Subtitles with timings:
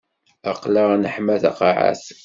[0.51, 2.05] Aql-aɣ neḥma taqaɛet.